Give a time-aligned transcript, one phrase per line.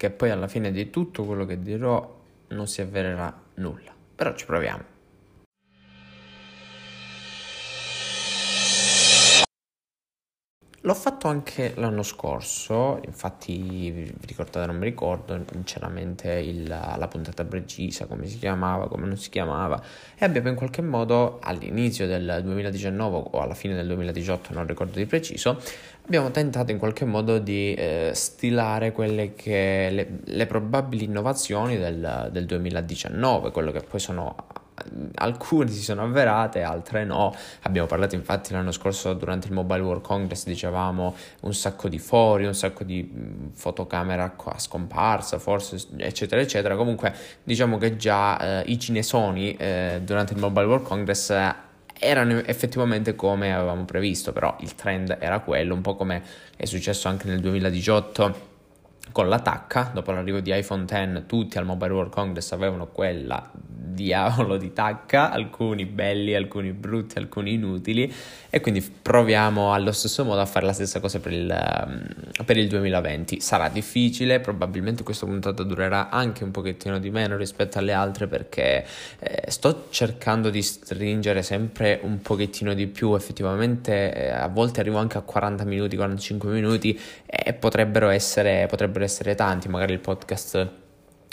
[0.00, 2.18] che poi alla fine di tutto quello che dirò
[2.48, 3.92] non si avvererà nulla.
[4.14, 4.98] Però ci proviamo.
[10.84, 17.44] L'ho fatto anche l'anno scorso, infatti vi ricordate, non mi ricordo sinceramente il, la puntata
[17.44, 19.78] precisa, come si chiamava, come non si chiamava,
[20.16, 24.96] e abbiamo in qualche modo all'inizio del 2019 o alla fine del 2018, non ricordo
[24.96, 25.60] di preciso,
[26.04, 32.28] abbiamo tentato in qualche modo di eh, stilare quelle che le, le probabili innovazioni del,
[32.32, 34.34] del 2019, quello che poi sono
[35.16, 37.34] alcune si sono avverate, altre no.
[37.62, 42.46] Abbiamo parlato infatti l'anno scorso durante il Mobile World Congress, dicevamo un sacco di fori,
[42.46, 43.10] un sacco di
[43.52, 46.76] fotocamera a scomparsa, forse eccetera eccetera.
[46.76, 51.30] Comunque diciamo che già eh, i cinesoni eh, durante il Mobile World Congress
[52.00, 56.22] erano effettivamente come avevamo previsto, però il trend era quello, un po' come
[56.56, 58.48] è successo anche nel 2018
[59.12, 63.50] con la tacca, dopo l'arrivo di iPhone X tutti al Mobile World Congress avevano quella
[64.00, 68.12] diavolo di tacca, alcuni belli, alcuni brutti, alcuni inutili
[68.48, 72.56] e quindi proviamo allo stesso modo a fare la stessa cosa per il, ehm, per
[72.56, 73.40] il 2020.
[73.40, 78.86] Sarà difficile, probabilmente questa puntata durerà anche un pochettino di meno rispetto alle altre perché
[79.18, 84.98] eh, sto cercando di stringere sempre un pochettino di più, effettivamente eh, a volte arrivo
[84.98, 90.79] anche a 40 minuti, 45 minuti e potrebbero essere, potrebbero essere tanti, magari il podcast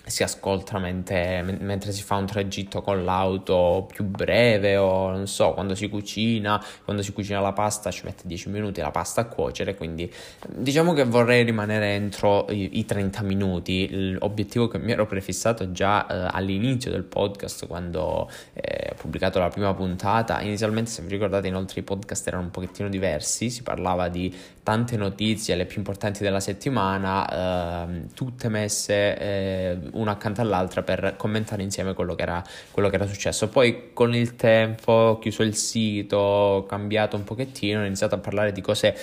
[0.08, 5.52] si ascolta mentre, mentre, si fa un tragitto con l'auto più breve o non so,
[5.52, 9.26] quando si cucina, quando si cucina la pasta ci mette 10 minuti la pasta a
[9.26, 10.12] cuocere, quindi
[10.48, 16.08] diciamo che vorrei rimanere entro i, i 30 minuti, l'obiettivo che mi ero prefissato già
[16.08, 21.48] eh, all'inizio del podcast quando eh, ho pubblicato la prima puntata, inizialmente se vi ricordate
[21.48, 26.24] inoltre i podcast erano un pochettino diversi, si parlava di tante notizie, le più importanti
[26.24, 32.44] della settimana, eh, tutte messe eh, una accanto all'altra per commentare insieme quello che, era,
[32.72, 33.50] quello che era successo.
[33.50, 38.18] Poi con il tempo ho chiuso il sito, ho cambiato un pochettino, ho iniziato a
[38.18, 38.96] parlare di cose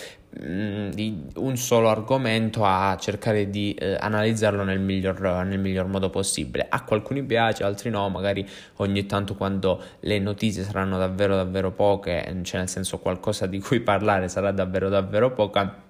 [0.42, 6.10] mm, di un solo argomento a cercare di eh, analizzarlo nel miglior, nel miglior, modo
[6.10, 6.66] possibile.
[6.68, 8.46] A qualcuno piace, altri no, magari
[8.76, 13.80] ogni tanto quando le notizie saranno davvero davvero poche, cioè nel senso qualcosa di cui
[13.80, 15.82] parlare sarà davvero davvero poca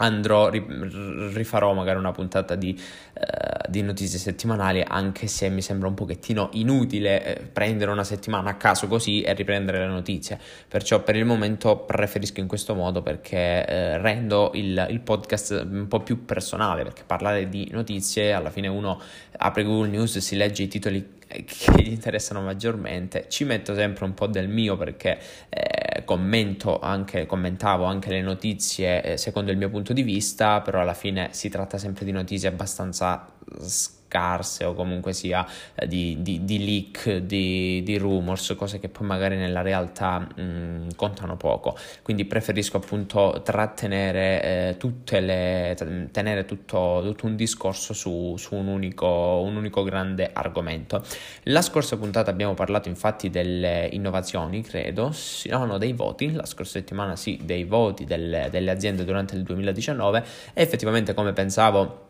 [0.00, 5.94] andrò, rifarò magari una puntata di, uh, di, notizie settimanali, anche se mi sembra un
[5.94, 10.38] pochettino inutile eh, prendere una settimana a caso così e riprendere le notizie.
[10.68, 15.86] Perciò per il momento preferisco in questo modo perché eh, rendo il, il, podcast un
[15.86, 19.00] po' più personale, perché parlare di notizie alla fine uno
[19.36, 23.26] apre Google News, si legge i titoli che gli interessano maggiormente.
[23.28, 25.18] Ci metto sempre un po' del mio perché
[25.48, 26.04] eh,
[26.80, 31.28] anche, commentavo anche le notizie eh, secondo il mio punto di vista, però alla fine
[31.32, 33.28] si tratta sempre di notizie abbastanza
[33.60, 39.06] scarse o comunque sia eh, di, di, di leak, di, di, rumors, cose che poi
[39.06, 41.76] magari nella realtà mh, mm, contano poco.
[42.02, 48.66] Quindi preferisco appunto trattenere eh, tutte le, tenere tutto, tutto un discorso su, su un,
[48.66, 49.06] unico,
[49.44, 51.02] un unico grande argomento.
[51.44, 56.46] La scorsa puntata abbiamo parlato infatti delle innovazioni, credo, sì, no, no, dei voti, la
[56.46, 62.08] scorsa settimana sì, dei voti delle, delle aziende durante il 2019 e effettivamente come pensavo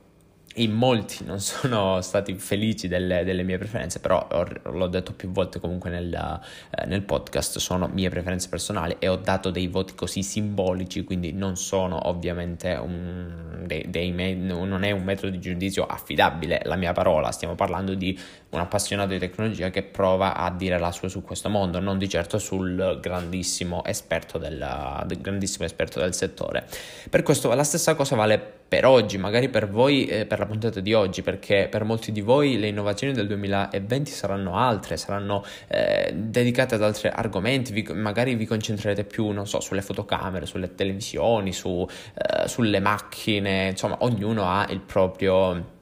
[0.57, 5.31] in molti non sono stati felici delle, delle mie preferenze, però ho, l'ho detto più
[5.31, 9.95] volte comunque nel, eh, nel, podcast, sono mie preferenze personali e ho dato dei voti
[9.95, 15.87] così simbolici, quindi non sono ovviamente un, dei, dei non è un metodo di giudizio
[15.87, 18.19] affidabile la mia parola, stiamo parlando di
[18.51, 22.09] un appassionato di tecnologia che prova a dire la sua su questo mondo, non di
[22.09, 26.67] certo sul grandissimo esperto del, del grandissimo esperto del settore.
[27.09, 30.81] Per questo la stessa cosa vale per oggi, magari per voi, eh, per la puntata
[30.81, 36.13] di oggi, perché per molti di voi le innovazioni del 2020 saranno altre, saranno eh,
[36.15, 41.53] dedicate ad altri argomenti, vi, magari vi concentrerete più, non so, sulle fotocamere, sulle televisioni,
[41.53, 45.79] su, eh, sulle macchine, insomma, ognuno ha il proprio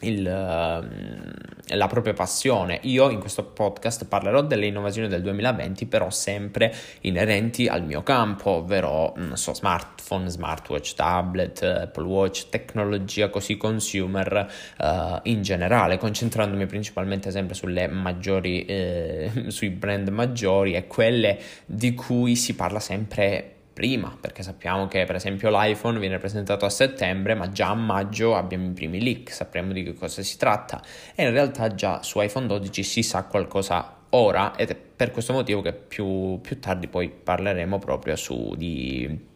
[0.00, 2.78] il, uh, la propria passione.
[2.82, 8.50] Io in questo podcast parlerò delle innovazioni del 2020, però sempre inerenti al mio campo,
[8.50, 17.30] ovvero so, smartphone, smartwatch, tablet, Apple Watch, tecnologia così consumer uh, in generale, concentrandomi principalmente
[17.30, 24.18] sempre sulle maggiori, eh, sui brand maggiori e quelle di cui si parla sempre prima,
[24.20, 28.66] perché sappiamo che per esempio l'iPhone viene presentato a settembre, ma già a maggio abbiamo
[28.66, 30.82] i primi leak, sappiamo di che cosa si tratta.
[31.14, 35.32] E in realtà già su iPhone 12 si sa qualcosa ora ed è per questo
[35.32, 39.26] motivo che più, più tardi poi parleremo proprio su di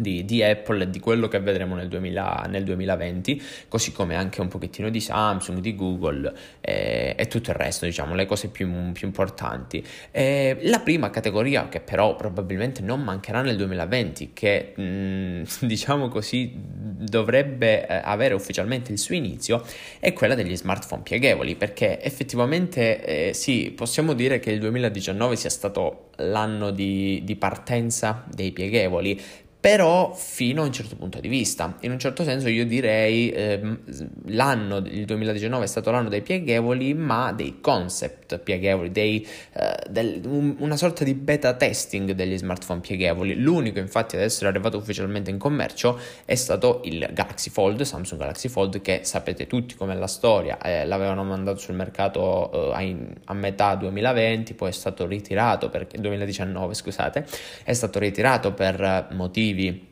[0.00, 4.40] di, di, Apple e di quello che vedremo nel, 2000, nel, 2020, così come anche
[4.40, 8.92] un pochettino di Samsung, di Google eh, e tutto il resto, diciamo, le cose più,
[8.92, 9.84] più importanti.
[10.10, 16.08] Eh, la prima categoria che però probabilmente non mancherà nel 2020, che mh, mm, diciamo
[16.08, 19.64] così dovrebbe eh, avere ufficialmente il suo inizio,
[19.98, 25.50] è quella degli smartphone pieghevoli, perché effettivamente eh, sì, possiamo dire che il 2019 sia
[25.50, 29.20] stato l'anno di, di partenza dei pieghevoli,
[29.60, 31.76] però fino a un certo punto di vista.
[31.80, 33.78] In un certo senso io direi ehm,
[34.26, 40.20] l'anno, il 2019 è stato l'anno dei pieghevoli, ma dei concept pieghevoli, dei, eh, del,
[40.26, 43.34] un, una sorta di beta testing degli smartphone pieghevoli.
[43.34, 48.48] L'unico infatti ad essere arrivato ufficialmente in commercio è stato il Galaxy Fold, Samsung Galaxy
[48.48, 53.34] Fold, che sapete tutti come la storia, eh, l'avevano mandato sul mercato eh, a, a,
[53.34, 57.26] metà 2020, poi è stato ritirato per 2019, scusate,
[57.64, 59.86] è stato ritirato per motivi motivi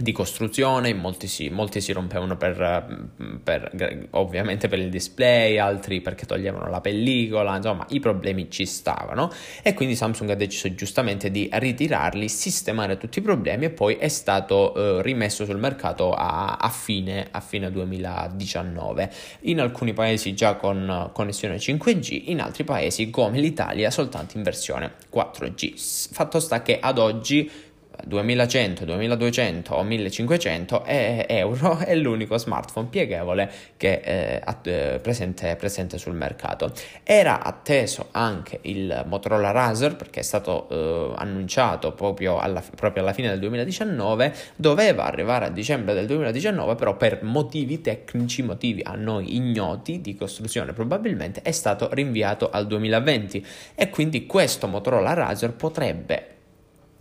[0.00, 3.08] di costruzione, molti si, molti si rompevano per,
[3.42, 9.28] per, ovviamente per il display, altri perché toglievano la pellicola, insomma i problemi ci stavano
[9.60, 14.06] e quindi Samsung ha deciso giustamente di ritirarli, sistemare tutti i problemi e poi è
[14.06, 19.10] stato eh, rimesso sul mercato a, a, fine, a, fine, 2019.
[19.40, 24.92] In alcuni paesi già con connessione 5G, in altri paesi come l'Italia soltanto in versione
[25.12, 26.12] 4G.
[26.12, 27.66] Fatto sta che ad oggi
[28.04, 36.14] 2100, 2200 o 1500 euro è l'unico smartphone pieghevole che è eh, presente, presente, sul
[36.14, 36.72] mercato.
[37.02, 43.12] Era atteso anche il Motorola Razer perché è stato eh, annunciato proprio alla, proprio alla
[43.12, 48.94] fine del 2019, doveva arrivare a dicembre del 2019, però per motivi tecnici, motivi a
[48.94, 53.44] noi ignoti di costruzione probabilmente è stato rinviato al 2020
[53.74, 56.36] e quindi questo Motorola Razer potrebbe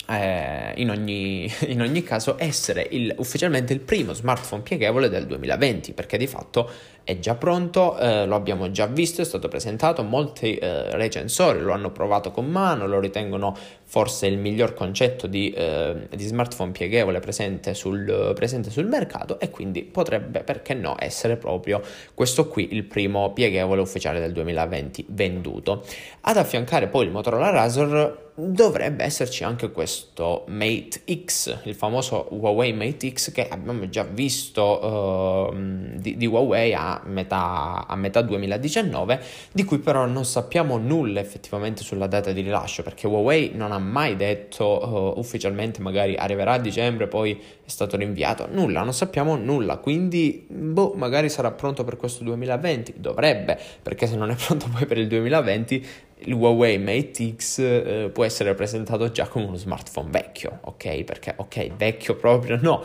[0.10, 5.94] eh, in, ogni, in, ogni, caso essere il, ufficialmente il primo smartphone pieghevole del 2020
[5.94, 6.70] perché di fatto
[7.04, 11.72] è già pronto, eh, lo abbiamo già visto, è stato presentato, molti eh, recensori lo
[11.72, 17.22] hanno provato con mano, lo ritengono forse il miglior concetto di, eh, di smartphone pieghevole
[17.22, 21.82] presente sul, presente sul, mercato e quindi potrebbe, perché no, essere proprio
[22.14, 25.86] questo qui il primo pieghevole ufficiale del 2020 venduto.
[26.22, 32.72] Ad affiancare poi il Motorola Razor dovrebbe esserci anche questo Mate X, il famoso Huawei
[32.72, 35.56] Mate X che abbiamo già visto uh,
[35.96, 39.20] di, di, Huawei a metà, a metà 2019,
[39.52, 43.80] di cui però non sappiamo nulla effettivamente sulla data di rilascio perché Huawei non ha
[43.80, 49.36] mai detto uh, ufficialmente magari arriverà a dicembre, poi è stato rinviato, nulla, non sappiamo
[49.36, 54.68] nulla, quindi boh, magari sarà pronto per questo 2020, dovrebbe, perché se non è pronto
[54.72, 55.86] poi per il 2020
[56.20, 61.04] il Huawei Mate X eh, può essere presentato già come uno smartphone vecchio, ok?
[61.04, 62.84] Perché, ok, vecchio proprio no,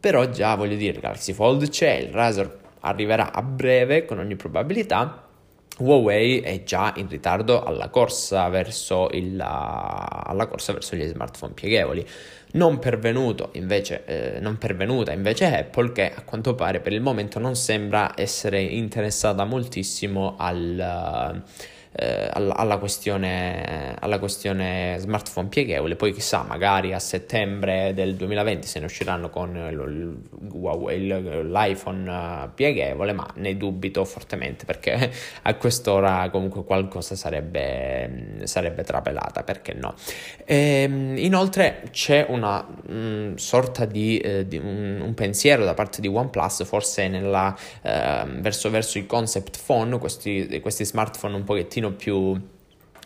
[0.00, 4.36] però già voglio dire, il Galaxy Fold c'è, il Razer arriverà a breve con ogni
[4.36, 5.28] probabilità.
[5.78, 12.06] Huawei è già in ritardo alla corsa verso, il, alla corsa verso gli smartphone pieghevoli.
[12.54, 12.78] Non,
[13.52, 18.12] invece, eh, non pervenuta invece Apple che a quanto pare per il momento non sembra
[18.14, 21.42] essere interessata moltissimo al,
[21.94, 25.96] eh, alla, questione, alla, questione, smartphone pieghevole.
[25.96, 29.52] Poi chissà, magari a settembre del 2020 se ne usciranno con
[31.50, 35.12] l'iPhone eh, pieghevole, ma ne dubito fortemente perché
[35.42, 39.94] a quest'ora comunque qualcosa sarebbe, sarebbe trapelata, perché no?
[40.44, 45.74] E, ehm, inoltre c'è una mh, mm, sorta di, eh, di un, un, pensiero da
[45.74, 51.44] parte di OnePlus, forse nella, eh, verso, verso i concept phone, questi, questi smartphone un
[51.44, 52.51] pochettino pochettino più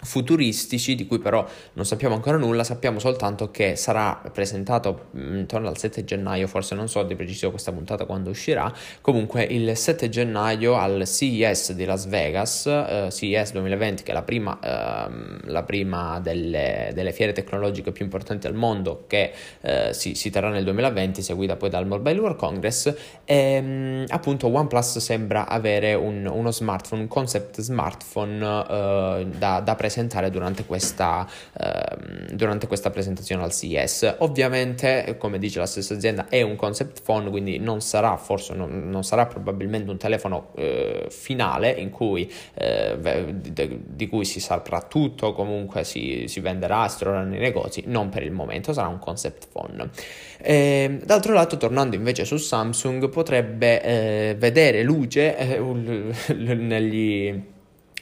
[0.07, 5.69] futuristici di cui però non sappiamo ancora nulla, sappiamo soltanto che sarà presentato mm, intorno
[5.69, 10.09] al 7 gennaio, forse non so di preciso questa puntata quando uscirà, comunque il 7
[10.09, 15.63] gennaio al CES di Las Vegas, eh, CES 2020 che è la prima, eh, la
[15.65, 20.65] prima delle, delle, fiere tecnologiche più importanti al mondo che eh, si, si, terrà nel
[20.65, 22.95] 2020, seguita poi dal Mobile World Congress
[23.25, 29.75] e ehm, appunto OnePlus sembra avere un, uno smartphone, un concept smartphone eh, da, da
[29.75, 31.26] presentare presentare durante questa,
[31.59, 34.17] eh, durante questa presentazione al CES.
[34.19, 38.91] Ovviamente, come dice la stessa azienda, è un concept phone, quindi non sarà forse non,
[38.91, 42.99] non sarà probabilmente un telefono eh, finale in cui, eh,
[43.33, 48.11] di, di, cui si saprà tutto, comunque si, si venderà, si troverà nei negozi, non
[48.11, 49.91] per il momento, sarà un concept phone.
[50.38, 55.59] E, ehm, d'altro lato, tornando invece su Samsung, potrebbe eh, vedere luce eh,
[56.35, 57.55] negli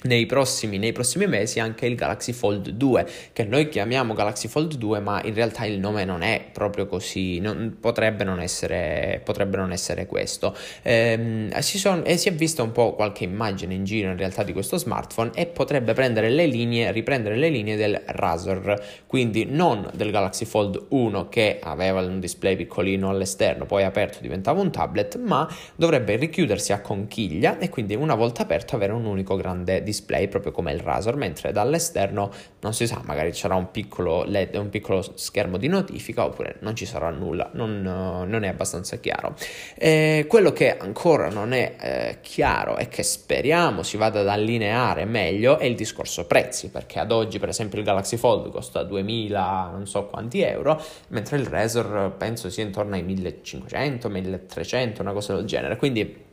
[0.05, 4.75] nei prossimi, nei prossimi, mesi anche il Galaxy Fold 2, che noi chiamiamo Galaxy Fold
[4.75, 9.57] 2, ma in realtà il nome non è proprio così, non, potrebbe, non essere, potrebbe,
[9.57, 10.55] non essere, questo.
[10.83, 14.43] Ehm, si, son, eh, si, è vista un po' qualche immagine in giro in realtà
[14.43, 19.89] di questo smartphone e potrebbe prendere le linee, riprendere le linee del Razor, quindi non
[19.95, 25.17] del Galaxy Fold 1 che aveva un display piccolino all'esterno, poi aperto diventava un tablet,
[25.19, 29.93] ma dovrebbe richiudersi a conchiglia e quindi una volta aperto avere un unico grande display
[29.95, 34.25] display proprio come il Razor, mentre dall'esterno non si sa, magari ci sarà un piccolo
[34.25, 38.97] LED, un piccolo schermo di notifica oppure non ci sarà nulla, non, non è abbastanza
[38.99, 39.37] chiaro.
[39.77, 45.05] Eh, quello che ancora non è eh, chiaro e che speriamo si vada ad allineare
[45.05, 49.71] meglio è il discorso prezzi, perché ad oggi per esempio il Galaxy Fold costa 2000
[49.73, 55.35] non so quanti euro, mentre il Razor penso sia intorno ai 1500, 1300, una cosa
[55.35, 56.33] del genere, quindi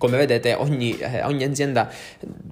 [0.00, 1.90] come vedete ogni, eh, ogni azienda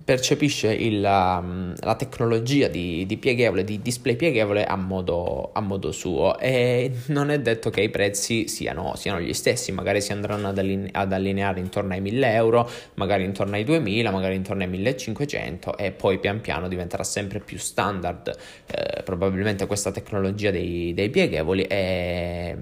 [0.05, 5.93] percepisce il, um, la tecnologia di, di, pieghevole, di display pieghevole a modo, a modo,
[5.93, 6.39] suo.
[6.39, 10.59] E non è detto che i prezzi siano, siano gli stessi, magari si andranno ad,
[10.59, 15.77] alline- ad, allineare intorno ai 1000 euro, magari intorno ai 2000, magari intorno ai 1500
[15.79, 21.63] e poi pian piano diventerà sempre più standard eh, probabilmente questa tecnologia dei, dei pieghevoli
[21.63, 22.57] e,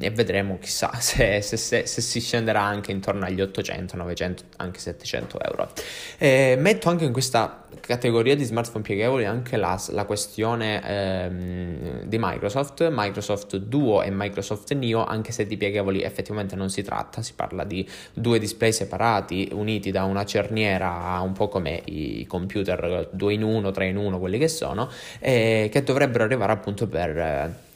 [0.00, 4.44] e, vedremo chissà se, se, se, se si scenderà anche intorno agli 800, 900 600,
[4.56, 5.70] anche 700 euro.
[6.18, 12.16] Eh, metto anche in questa categoria di smartphone pieghevoli anche la, la questione ehm, di
[12.18, 17.34] Microsoft, Microsoft Duo e Microsoft Neo, anche se di pieghevoli effettivamente non si tratta, si
[17.34, 23.32] parla di due display separati uniti da una cerniera, un po' come i computer 2
[23.32, 24.88] in 1, 3 in 1, quelli che sono,
[25.18, 27.66] eh, che dovrebbero arrivare appunto per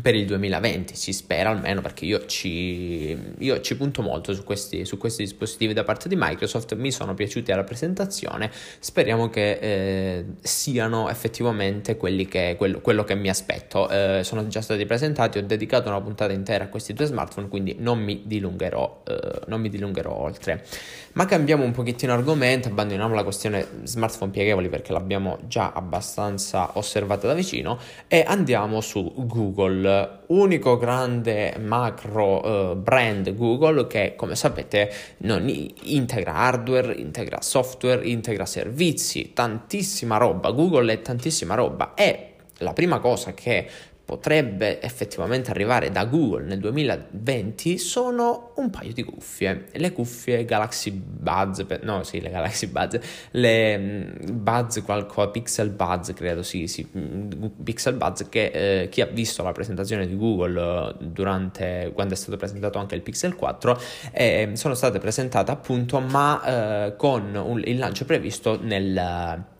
[0.00, 4.84] per il 2020, si spera almeno perché io ci, io ci punto molto su questi,
[4.84, 10.24] su questi, dispositivi da parte di Microsoft, mi sono piaciuti alla presentazione, speriamo che eh,
[10.40, 13.88] siano effettivamente che, quello, quello che mi aspetto.
[13.88, 17.76] Eh, sono già stati presentati, ho dedicato una puntata intera a questi due smartphone, quindi
[17.78, 20.64] non mi dilungherò, eh, non mi dilungherò oltre.
[21.12, 27.26] Ma cambiamo un pochettino argomento, abbandoniamo la questione smartphone pieghevoli perché l'abbiamo già abbastanza osservata
[27.26, 29.89] da vicino e andiamo su Google,
[30.28, 38.46] unico grande macro uh, brand Google che come sapete non integra hardware, integra software, integra
[38.46, 41.94] servizi, tantissima roba, Google è tantissima roba.
[41.94, 43.68] E la prima cosa che
[44.10, 49.66] potrebbe effettivamente arrivare da Google nel 2020 sono un paio di cuffie.
[49.70, 52.98] Le cuffie Galaxy Buds, no sì, le Galaxy Buds,
[53.30, 54.02] le mm,
[54.32, 57.30] Buds qualcosa, Pixel Buds credo, sì, sì, mm,
[57.62, 58.46] Pixel Buds che
[58.82, 62.96] eh, chi ha visto la presentazione di Google eh, durante, quando è stato presentato anche
[62.96, 68.58] il Pixel 4, eh, sono state presentate appunto ma eh, con un, il lancio previsto
[68.60, 69.58] nel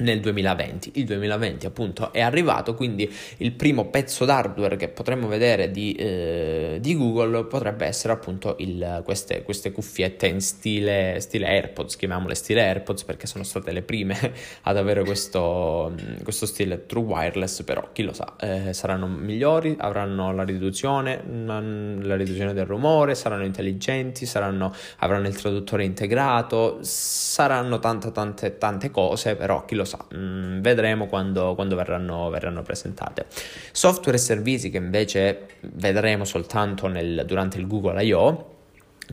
[0.00, 0.92] nel 2020.
[0.94, 6.78] Il 2020 appunto è arrivato, quindi il primo pezzo d'hardware che potremmo vedere di, eh,
[6.80, 12.62] di Google potrebbe essere appunto il, queste, queste, cuffiette in stile, stile, AirPods, chiamiamole stile
[12.62, 18.02] AirPods perché sono state le prime ad avere questo, questo stile true wireless, però chi
[18.02, 24.72] lo sa, eh, saranno migliori, avranno la riduzione, la riduzione del rumore, saranno intelligenti, saranno,
[24.98, 30.60] avranno il traduttore integrato, saranno tante tante tante cose, però chi lo sa sa, mm,
[30.60, 33.26] vedremo quando, quando verranno, verranno, presentate.
[33.72, 38.58] Software e servizi che invece vedremo soltanto nel, durante il Google I.O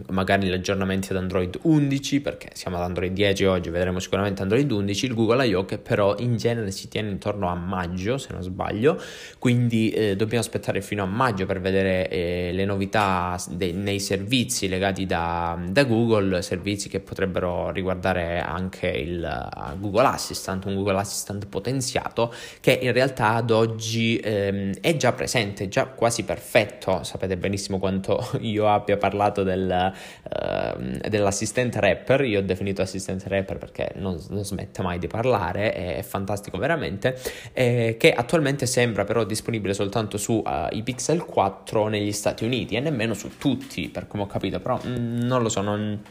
[0.09, 4.69] magari gli aggiornamenti ad Android 11 perché siamo ad Android 10 oggi vedremo sicuramente Android
[4.69, 5.65] 11 il Google I.O.
[5.65, 9.01] che però in genere si tiene intorno a maggio se non sbaglio
[9.39, 14.67] quindi eh, dobbiamo aspettare fino a maggio per vedere eh, le novità de- nei servizi
[14.67, 20.97] legati da, da, Google servizi che potrebbero riguardare anche il uh, Google Assistant un Google
[20.97, 27.37] Assistant potenziato che in realtà ad oggi ehm, è già presente già quasi perfetto sapete
[27.37, 33.91] benissimo quanto io abbia parlato del uh, dell'assistente rapper, io ho definito assistente rapper perché
[33.95, 37.19] non, non smette mai di parlare, è, fantastico veramente,
[37.53, 42.75] eh, che attualmente sembra però disponibile soltanto su uh, i Pixel 4 negli Stati Uniti
[42.75, 46.01] e nemmeno su tutti, per come ho capito, però mh, mm, non lo so, non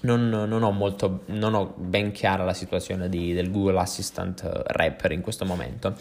[0.00, 5.12] non, non, ho molto, non ho ben chiara la situazione di, del Google Assistant Rapper
[5.12, 5.94] in questo momento.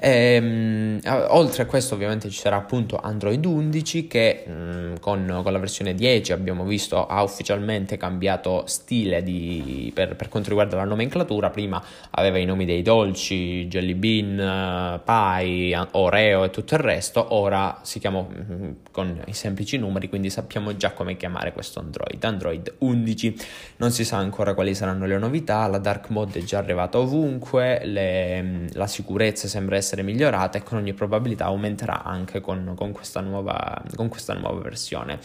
[0.00, 5.52] Ehm, oltre a questo, ovviamente ci sarà appunto Android 11 che mh, mm, con, con,
[5.52, 10.84] la versione 10 abbiamo visto ha ufficialmente cambiato stile di, per, per, quanto riguarda la
[10.84, 11.50] nomenclatura.
[11.50, 17.34] Prima aveva i nomi dei dolci, Jelly Bean, Pie, Oreo e tutto il resto.
[17.34, 22.22] Ora si chiama mm, con i semplici numeri, quindi sappiamo già come chiamare questo Android.
[22.24, 23.42] Android 11.
[23.76, 27.80] Non si sa ancora quali saranno le novità, la dark mode è già arrivata ovunque,
[27.84, 33.20] le, la sicurezza sembra essere migliorata e con ogni probabilità aumenterà anche con, con, questa
[33.20, 35.18] nuova, con questa nuova versione.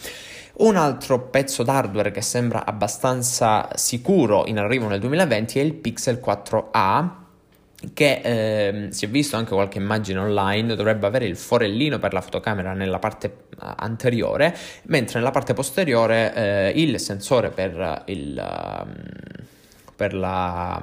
[0.54, 6.20] Un altro pezzo d'hardware che sembra abbastanza sicuro in arrivo nel 2020 è il Pixel
[6.24, 7.28] 4a
[7.94, 12.20] che eh, si è visto anche qualche immagine online, dovrebbe avere il forellino per la
[12.20, 18.82] fotocamera nella parte eh, anteriore, mentre nella parte posteriore eh, il sensore per il...
[18.82, 18.94] Um,
[20.00, 20.82] per la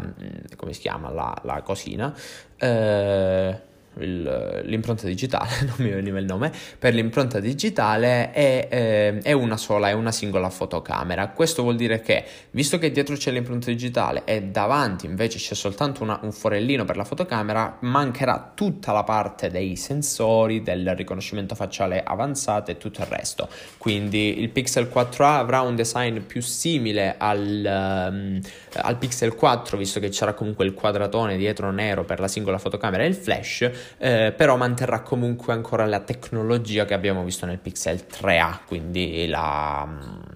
[0.56, 2.14] come si chiama la, la cosina
[2.56, 3.60] eh,
[4.00, 9.58] il, l'impronta digitale, non mi veniva il nome, per l'impronta digitale è, eh, è, una
[9.58, 11.30] sola, è una singola fotocamera.
[11.30, 16.04] Questo vuol dire che, visto che dietro c'è l'impronta digitale e davanti invece c'è soltanto
[16.04, 22.04] una, un forellino per la fotocamera, mancherà tutta la parte dei sensori, del riconoscimento facciale
[22.04, 23.48] avanzato e tutto il resto.
[23.78, 28.40] Quindi il Pixel 4a avrà un design più simile al, um,
[28.74, 33.04] al Pixel 4, visto che c'era comunque il quadratone dietro nero per la singola fotocamera
[33.04, 38.06] e il flash, eh, però manterrà comunque ancora la tecnologia che abbiamo visto nel Pixel
[38.10, 39.88] 3A, quindi la,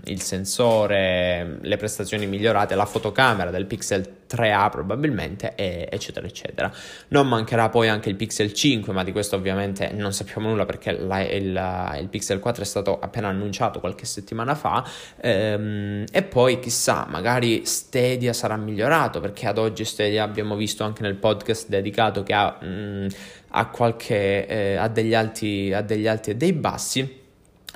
[0.05, 6.71] il sensore, le prestazioni migliorate, la fotocamera del Pixel 3A probabilmente, eccetera, eccetera.
[7.09, 10.91] Non mancherà poi anche il Pixel 5, ma di questo ovviamente non sappiamo nulla perché
[10.91, 14.83] la, il, il, Pixel 4 è stato appena annunciato qualche settimana fa.
[15.21, 21.01] Ehm, e poi chissà, magari Stadia sarà migliorato perché ad oggi Stadia abbiamo visto anche
[21.01, 23.07] nel podcast dedicato che ha, mh, mm,
[23.49, 27.19] ha, qualche, eh, ha degli alti e dei bassi.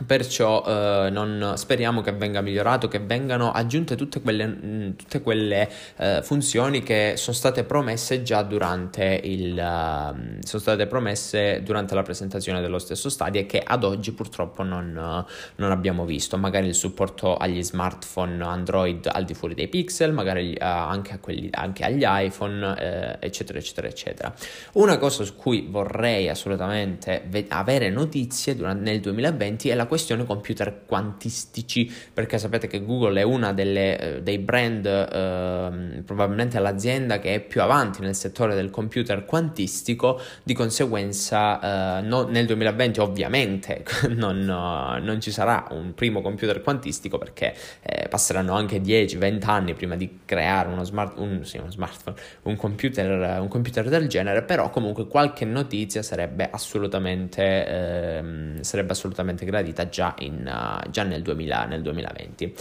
[0.04, 5.22] Perciò eh, non, speriamo che venga migliorato, che vengano aggiunte tutte quelle, mh, mm, tutte
[5.22, 11.96] quelle eh, funzioni che sono state promesse già durante, il, uh, sono state promesse durante
[11.96, 16.38] la presentazione dello stesso Stadia e che ad oggi purtroppo non, uh, non, abbiamo visto.
[16.38, 21.48] Magari il supporto agli smartphone Android al di fuori dei pixel, magari uh, anche, quelli,
[21.52, 24.34] anche, agli iPhone, eh, eccetera, eccetera, eccetera.
[24.74, 30.26] Una cosa su cui vorrei assolutamente ve- avere notizie durante, nel 2020 è la questione
[30.26, 37.20] computer quantistici, perché sapete che Google è una delle, eh, dei brand, eh, probabilmente l'azienda
[37.20, 43.00] che è più avanti nel settore del computer quantistico, di conseguenza eh, no, nel 2020
[43.00, 49.74] ovviamente non, non, ci sarà un primo computer quantistico perché eh, passeranno anche 10-20 anni
[49.74, 54.44] prima di creare uno, smart, un, sì, uno smartphone, un computer, un computer, del genere,
[54.44, 61.04] però comunque qualche notizia sarebbe assolutamente, ehm, sarebbe assolutamente gradita uscita già, in, uh, già
[61.04, 62.54] nel, 2000, nel 2020.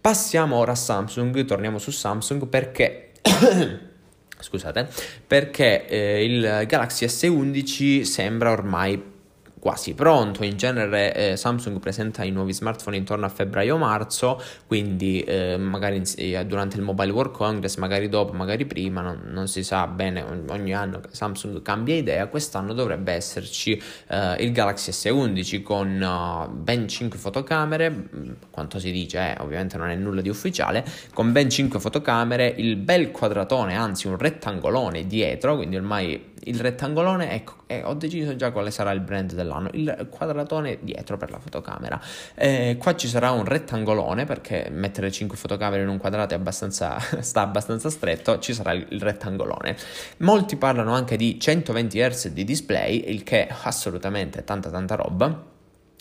[0.00, 3.12] Passiamo ora a Samsung, torniamo su Samsung perché...
[4.38, 4.86] Scusate,
[5.26, 9.02] perché eh, il Galaxy S11 sembra ormai
[9.66, 10.44] quasi pronto.
[10.44, 16.04] In genere eh, Samsung presenta i nuovi smartphone intorno a febbraio-marzo, quindi eh, magari in,
[16.14, 20.24] eh, durante il Mobile World Congress, magari dopo, magari prima, non, non si sa bene,
[20.50, 22.28] ogni anno Samsung cambia idea.
[22.28, 23.72] Quest'anno dovrebbe esserci
[24.06, 28.08] eh, il Galaxy S11 con uh, ben 5 fotocamere,
[28.50, 32.76] quanto si dice, eh, ovviamente non è nulla di ufficiale, con ben 5 fotocamere, il
[32.76, 38.70] bel quadratone, anzi un rettangolone dietro, quindi ormai il rettangolone, ecco, ho deciso già quale
[38.70, 42.00] sarà il brand dell'anno, il quadratone dietro per la fotocamera.
[42.34, 47.42] Eh, qua ci sarà un rettangolone perché mettere 5 fotocamere in un quadrato abbastanza, sta
[47.42, 49.76] abbastanza stretto, ci sarà il, rettangolone.
[50.18, 55.54] Molti parlano anche di 120 Hz di display, il che assolutamente è tanta tanta roba.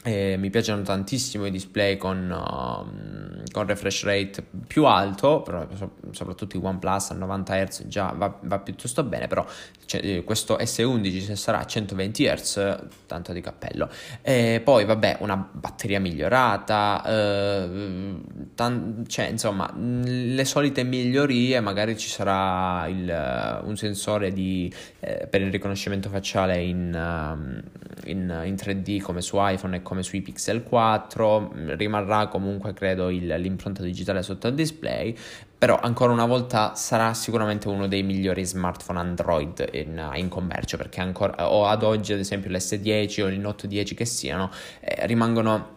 [0.07, 5.67] Eh, mi piacciono tantissimo i display con, uh, con, refresh rate più alto, però
[6.11, 9.43] soprattutto i OnePlus a 90 Hz già va, va piuttosto bene, però
[9.85, 13.89] cioè, questo S11 se sarà a 120 Hz, tanto di cappello.
[14.21, 18.15] E poi vabbè, una batteria migliorata, eh,
[18.53, 25.41] tan- cioè insomma le solite migliorie, magari ci sarà il, un sensore di, eh, per
[25.41, 30.21] il riconoscimento facciale in, uh, in, in 3D come su iPhone e come come sui
[30.21, 35.15] Pixel 4, rimarrà comunque credo il, l'impronta digitale sotto il display,
[35.57, 40.99] però ancora una volta sarà sicuramente uno dei migliori smartphone Android in, in commercio perché
[40.99, 45.74] ancora, o ad oggi ad esempio l'S10 o il Note 10 che siano eh, rimangono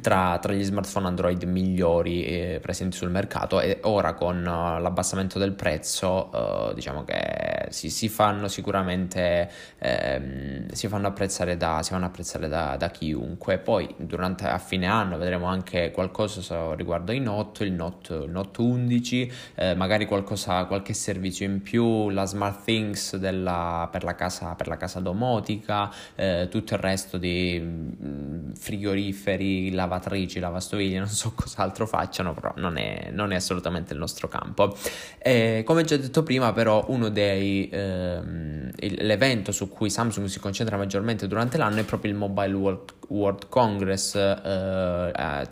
[0.00, 5.38] tra, tra, gli smartphone Android migliori eh, presenti sul mercato e ora con uh, l'abbassamento
[5.38, 11.90] del prezzo uh, diciamo che si, si fanno sicuramente ehm, si fanno apprezzare, da, si
[11.90, 13.58] fanno apprezzare da, da, chiunque.
[13.58, 18.60] Poi durante a fine anno vedremo anche qualcosa riguardo i Note il Note, il Note
[18.60, 24.54] 11 eh, magari qualcosa, qualche servizio in più la Smart Things della, per, la casa,
[24.54, 31.32] per la casa domotica eh, tutto il resto di mm, frigoriferi lavatrici, lavastoviglie, non so
[31.36, 34.76] cos'altro facciano, però non è, non è assolutamente il nostro campo.
[35.18, 40.76] Eh, come già detto prima, però, uno dei ehm, l'evento su cui Samsung si concentra
[40.76, 45.48] maggiormente durante l'anno è proprio il Mobile World, World Congress, eh,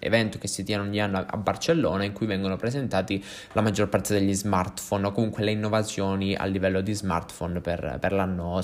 [0.00, 4.14] evento che si tiene ogni anno a Barcellona in cui vengono presentati la maggior parte
[4.14, 8.60] degli smartphone o comunque le innovazioni a livello di smartphone per, per l'anno,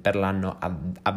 [0.00, 1.12] per l'anno a,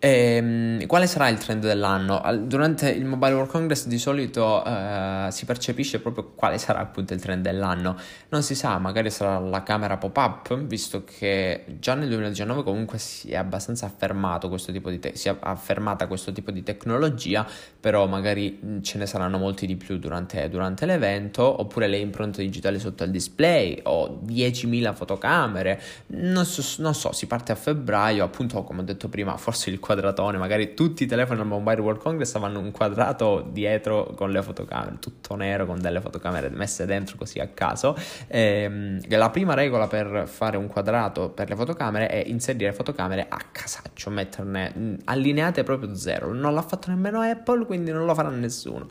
[0.00, 0.36] venire.
[0.36, 2.22] Ehm, quale sarà il trend dell'anno?
[2.44, 7.20] Durante il Mobile World Congress di solito eh, si percepisce proprio quale sarà appunto il
[7.20, 7.96] trend dell'anno.
[8.28, 13.30] Non si sa, magari sarà la camera pop-up, visto che già nel 2019 comunque si
[13.30, 17.46] è abbastanza affermato questo tipo di te- si è affermata questo tipo di tecnologia,
[17.80, 22.78] però magari ce ne saranno molti di più durante, durante l'evento, oppure le impronte digitali
[22.78, 25.80] sotto il display o 10.000 fotocamere.
[26.08, 29.78] Non so, non so, si parte a febbraio, appunto come ho detto prima, forse il
[29.86, 34.42] quadratone, magari tutti i telefoni al Mobile World Congress avevano un quadrato dietro con le
[34.42, 37.96] fotocamere, tutto nero con delle fotocamere messe dentro così a caso.
[38.26, 43.38] Ehm, la prima regola per fare un quadrato per le fotocamere è inserire fotocamere a
[43.52, 46.32] casaccio, metterne allineate proprio zero.
[46.32, 48.88] Non l'ha fatto nemmeno Apple, quindi non lo farà nessuno.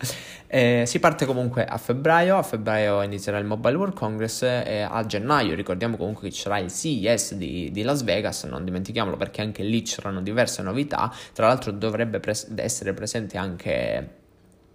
[0.47, 5.05] Eh, si parte comunque a febbraio, a febbraio inizierà il Mobile World Congress e a
[5.05, 9.41] gennaio ricordiamo comunque che ci sarà il CES di, di Las Vegas, non dimentichiamolo perché
[9.41, 14.09] anche lì c'erano diverse novità novità, tra l'altro dovrebbe pres- essere presente anche,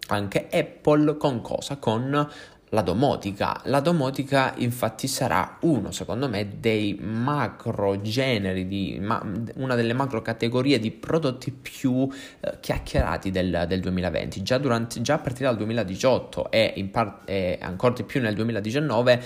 [0.09, 1.77] anche Apple con cosa?
[1.77, 2.29] Con
[2.71, 3.61] la domotica.
[3.65, 9.21] La domotica infatti sarà uno, secondo me, dei macro generi, di, ma,
[9.57, 12.09] una delle macro categorie di prodotti più
[12.41, 14.43] eh, chiacchierati del, del 2020.
[14.43, 18.35] Già, durante, già, a partire dal 2018 e, in par- e ancora di più nel
[18.35, 19.23] 2019,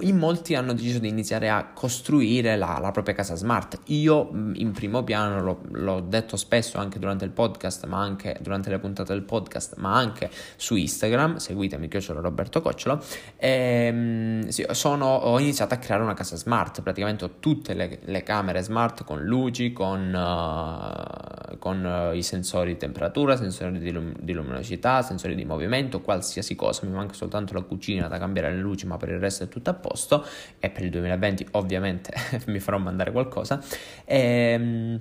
[0.00, 3.78] in molti hanno deciso di iniziare a costruire la, la propria casa smart.
[3.86, 8.70] Io in primo piano l'ho, l'ho detto spesso anche durante il podcast, ma anche durante
[8.70, 11.36] le puntate del podcast, ma anche su Instagram.
[11.36, 13.04] Seguitemi, che io Roberto Coccio Angelo,
[13.36, 18.22] ehm, sì, sono, ho iniziato a creare una casa smart, praticamente ho tutte le, le
[18.22, 24.18] camere smart con luci, con, uh, con uh, i sensori di temperatura, sensori di, lum-
[24.18, 28.60] di, luminosità, sensori di movimento, qualsiasi cosa, mi manca soltanto la cucina da cambiare le
[28.60, 30.24] luci, ma per il resto è tutto a posto.
[30.58, 32.12] E per il 2020 ovviamente
[32.46, 33.60] mi farò mandare qualcosa.
[34.04, 35.00] Ehm,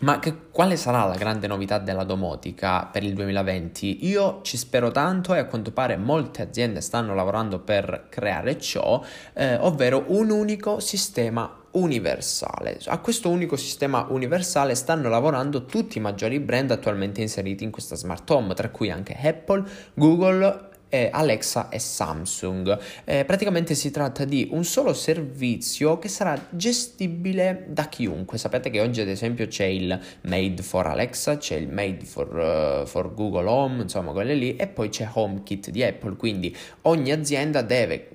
[0.00, 4.06] ma che, quale sarà la grande novità della domotica per il 2020?
[4.06, 9.02] Io ci spero tanto e a quanto pare molte aziende stanno lavorando per creare ciò,
[9.32, 12.78] eh, ovvero un unico sistema universale.
[12.86, 17.96] A questo unico sistema universale stanno lavorando tutti i maggiori brand attualmente inseriti in questa
[17.96, 22.78] smart home, tra cui anche Apple, Google eh, Alexa e Samsung.
[23.04, 28.38] Eh, praticamente si tratta di un solo servizio che sarà gestibile da chiunque.
[28.38, 32.86] Sapete che oggi ad esempio c'è il Made for Alexa, c'è il Made for, uh,
[32.86, 36.16] for Google Home, insomma quelle lì, e poi c'è HomeKit di Apple.
[36.16, 38.10] Quindi ogni azienda deve,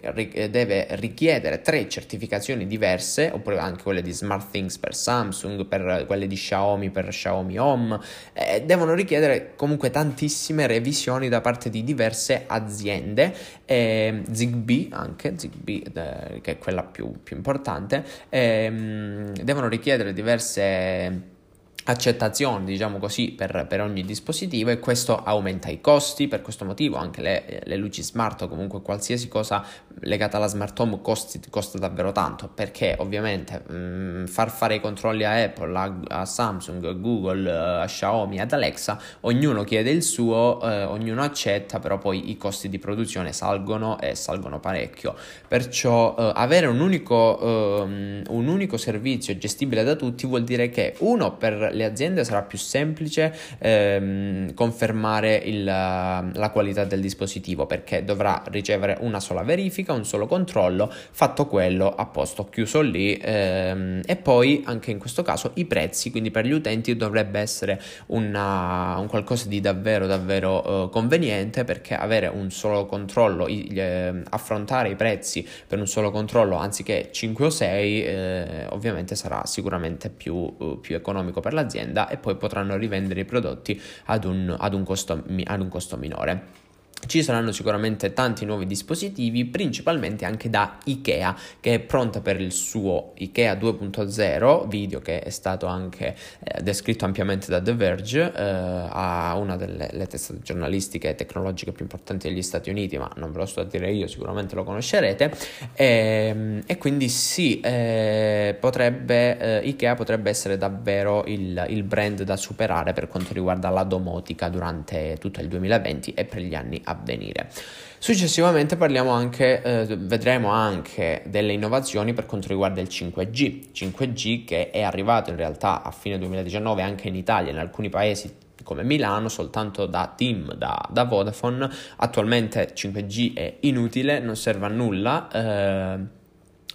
[0.49, 6.35] deve richiedere tre certificazioni diverse, oppure anche quelle di SmartThings per Samsung, per quelle di
[6.35, 7.99] Xiaomi per Xiaomi Home.
[8.33, 13.33] Eh, devono richiedere comunque tantissime revisioni da parte di diverse aziende aziende,
[13.65, 21.39] eh, Zigbee anche, Zigbee eh, che è quella più, più importante, eh, devono richiedere diverse
[21.85, 26.97] accettazione, diciamo così, per, per, ogni dispositivo e questo aumenta i costi, per questo motivo
[26.97, 29.65] anche le, le luci smart o comunque qualsiasi cosa
[30.01, 34.79] legata alla smart home costi, costa davvero tanto perché ovviamente mh, mm, far fare i
[34.79, 40.03] controlli a Apple, a, a Samsung, a Google, a Xiaomi, ad Alexa, ognuno chiede il
[40.03, 45.15] suo, eh, ognuno accetta, però poi i costi di produzione salgono e salgono parecchio,
[45.47, 50.95] perciò eh, avere un unico, eh, un unico servizio gestibile da tutti vuol dire che
[50.99, 58.03] uno per le aziende sarà più semplice ehm, confermare il, la qualità del dispositivo perché
[58.03, 64.01] dovrà ricevere una sola verifica, un solo controllo, fatto quello a posto, chiuso lì ehm,
[64.05, 68.97] e poi anche in questo caso i prezzi, quindi per gli utenti dovrebbe essere una,
[68.97, 74.95] un qualcosa di davvero davvero eh, conveniente perché avere un solo controllo, eh, affrontare i
[74.95, 80.79] prezzi per un solo controllo anziché 5 o 6 eh, ovviamente sarà sicuramente più, uh,
[80.79, 84.83] più economico per la l'azienda e poi potranno rivendere i prodotti ad un, ad un,
[84.83, 86.60] costo, ad un costo minore.
[87.07, 92.51] Ci saranno sicuramente tanti nuovi dispositivi, principalmente anche da IKEA, che è pronta per il
[92.51, 98.41] suo IKEA 2.0, video che è stato anche eh, descritto ampiamente da The Verge, eh,
[98.43, 103.39] a una delle testate giornalistiche e tecnologiche più importanti degli Stati Uniti, ma non ve
[103.39, 105.31] lo sto a dire io, sicuramente lo conoscerete.
[105.73, 112.23] E, ehm, e quindi sì, eh, potrebbe, eh, IKEA potrebbe essere davvero il, il brand
[112.23, 116.81] da superare per quanto riguarda la domotica durante tutto il 2020 e per gli anni
[116.85, 117.49] a avvenire.
[117.97, 124.71] Successivamente parliamo anche, eh, vedremo anche delle innovazioni per quanto riguarda il 5G, 5G che
[124.71, 129.29] è arrivato in realtà a fine 2019 anche in Italia, in alcuni paesi come Milano
[129.29, 135.27] soltanto da Team, da, da Vodafone, attualmente 5G è inutile, non serve a nulla.
[135.31, 136.19] Eh,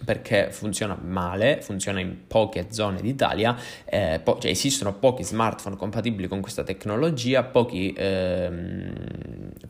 [0.05, 6.29] perché funziona male, funziona in poche zone d'Italia, eh, po- cioè esistono pochi smartphone compatibili
[6.29, 8.92] con questa tecnologia, pochi, ehm,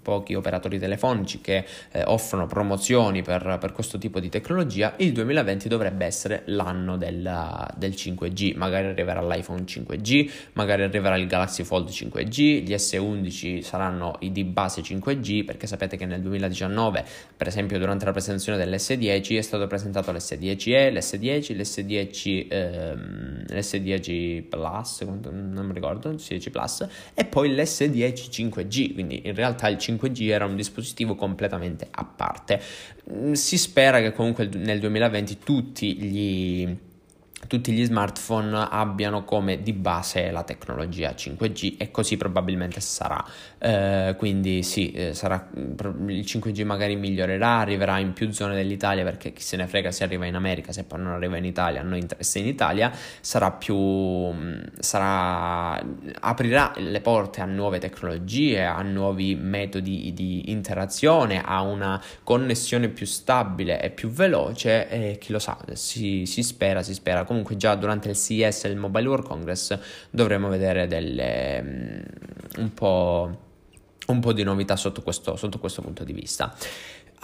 [0.07, 4.95] pochi operatori telefonici che eh, offrono promozioni per, per, questo tipo di tecnologia.
[4.99, 11.27] Il 2020 dovrebbe essere l'anno della, del 5G, magari arriverà l'iPhone 5G, magari arriverà il
[11.27, 17.05] Galaxy Fold 5G, gli S11 saranno i di base 5G, perché sapete che nel 2019,
[17.37, 25.01] per esempio durante la presentazione dell'S10, è stato presentato l'S10e, l'S10, l'S10, ehm, l'S10 Plus,
[25.01, 30.45] non mi ricordo, l'S10 Plus, e poi l'S10 5G, quindi in realtà il 5G era
[30.45, 32.61] un dispositivo completamente a parte.
[33.13, 36.77] Mm, si spera che comunque nel 2020 tutti gli
[37.47, 43.25] tutti gli smartphone abbiano come di base la tecnologia 5G e così probabilmente sarà.
[43.59, 49.33] Eh, quindi sì, eh, sarà, il 5G magari migliorerà, arriverà in più zone dell'Italia perché
[49.33, 51.85] chi se ne frega se arriva in America, se poi non arriva in Italia, a
[51.85, 55.81] noi interessa in Italia, sarà più, mm, sarà,
[56.21, 63.07] aprirà le porte a nuove tecnologie, a nuovi metodi di interazione, a una connessione più
[63.07, 67.75] stabile e più veloce e chi lo sa, si, si spera, si spera comunque già
[67.75, 69.79] durante il CES e il Mobile World Congress
[70.11, 73.39] dovremo vedere delle, um, un, po',
[74.07, 76.55] un, po', di novità sotto questo, sotto questo punto di vista.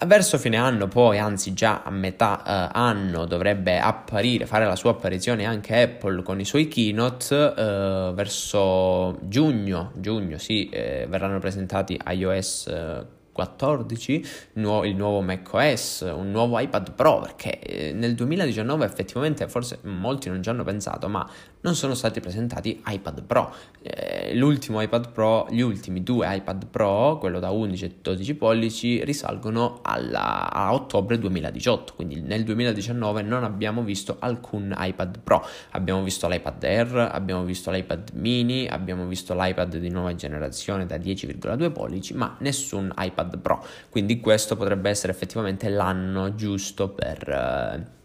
[0.07, 4.90] Verso fine anno, poi, anzi già a metà eh, anno, dovrebbe apparire, fare la sua
[4.90, 7.55] apparizione anche Apple con i suoi keynote.
[7.57, 16.12] Eh, verso giugno, giugno sì, eh, verranno presentati iOS eh, 14, nuovo, il nuovo macOS,
[16.14, 21.09] un nuovo iPad Pro, perché eh, nel 2019 effettivamente forse molti non ci hanno pensato,
[21.09, 21.29] ma
[21.62, 23.55] non sono stati presentati iPad Pro.
[23.83, 29.05] Eh, l'ultimo iPad Pro, gli ultimi due iPad Pro, quello da 11 e 12 pollici,
[29.05, 35.45] risalgono alla, a ottobre 2018, quindi nel 2019 non abbiamo visto alcun iPad Pro.
[35.71, 40.97] Abbiamo visto l'iPad Air, abbiamo visto l'iPad mini, abbiamo visto l'iPad di nuova generazione da
[40.97, 43.64] 10,2 pollici, ma nessun iPad Pro.
[43.90, 47.28] Quindi questo potrebbe essere effettivamente l'anno giusto per...
[47.28, 48.00] Eh,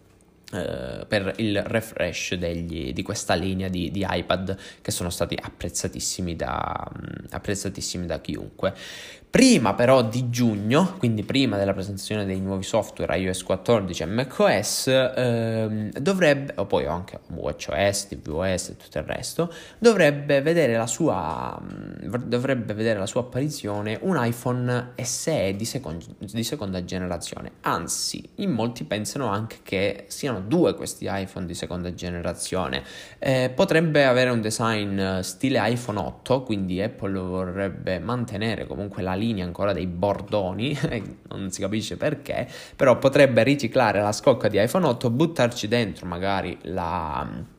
[0.49, 6.38] Uh, per il refresh degli, di questa linea di, di, iPad che sono stati apprezzatissimi
[6.38, 8.73] da, um, apprezzatissimi da chiunque.
[9.29, 14.88] Prima però di giugno, quindi prima della presentazione dei nuovi software iOS 14 e macOS,
[14.88, 21.60] ehm, dovrebbe, o poi anche WatchOS, tvOS e tutto il resto, dovrebbe vedere la sua,
[21.62, 27.51] mm, dovrebbe vedere la sua apparizione un iPhone SE di, second, di seconda generazione.
[27.62, 32.84] Anzi, in molti pensano anche che siano due questi iPhone di seconda generazione.
[33.19, 39.45] Eh, potrebbe avere un design stile iPhone 8, quindi Apple vorrebbe mantenere comunque la linea
[39.45, 40.78] ancora dei bordoni,
[41.30, 46.58] non si capisce perché, però potrebbe riciclare la scocca di iPhone 8, buttarci dentro magari
[46.63, 47.56] la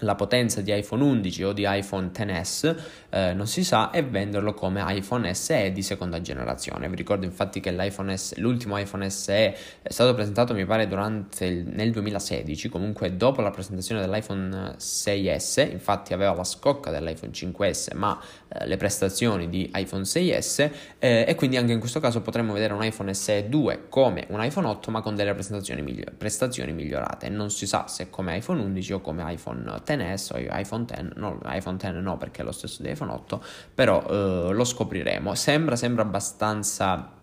[0.00, 2.74] la potenza di iPhone 11 o di iPhone XS,
[3.16, 6.86] eh, non si sa, e venderlo come iPhone SE di seconda generazione.
[6.90, 7.74] Vi ricordo infatti che
[8.16, 13.50] S, l'ultimo iPhone SE è stato presentato, mi pare, il, nel 2016, comunque dopo la
[13.50, 20.02] presentazione dell'iPhone 6S, infatti aveva la scocca dell'iPhone 5S, ma eh, le prestazioni di iPhone
[20.02, 24.26] 6S, eh, e quindi anche in questo caso potremmo vedere un iPhone SE 2 come
[24.28, 27.30] un iPhone 8, ma con delle prestazioni, miglior- prestazioni migliorate.
[27.30, 31.40] Non si sa se come iPhone 11 o come iPhone XS o iPhone X, no,
[31.46, 33.42] iPhone X no perché è lo stesso di iPhone 8,
[33.74, 35.34] però eh, lo scopriremo.
[35.34, 37.15] Sembra, sembra abbastanza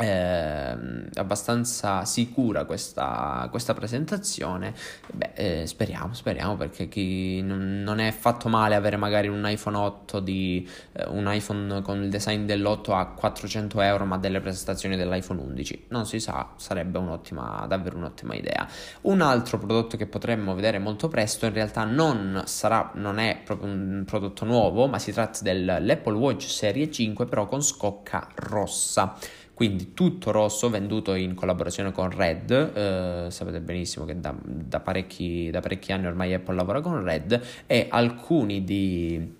[0.00, 0.76] eh,
[1.14, 4.72] abbastanza sicura questa, questa presentazione.
[5.12, 9.76] Beh, eh, speriamo, speriamo perché chi non, non, è fatto male avere magari un iPhone
[9.76, 14.96] 8 di eh, un iPhone con il design dell'8 a 400 euro, ma delle prestazioni
[14.96, 15.86] dell'iPhone 11.
[15.88, 18.68] Non si sa, sarebbe un'ottima, davvero un'ottima idea.
[19.02, 23.68] Un altro prodotto che potremmo vedere molto presto, in realtà non sarà, non è proprio
[23.68, 29.16] un prodotto nuovo, ma si tratta dell'Apple Watch Serie 5, però con scocca rossa
[29.58, 35.50] quindi tutto rosso venduto in collaborazione con Red, eh, sapete benissimo che da, da, parecchi,
[35.50, 39.34] da parecchi anni ormai Apple lavora con Red e alcuni di